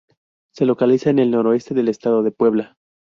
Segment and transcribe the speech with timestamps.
[0.51, 2.75] Se localiza en el noroeste del estado de Puebla.